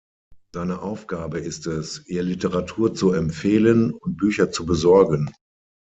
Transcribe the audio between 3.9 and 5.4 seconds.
und Bücher zu besorgen.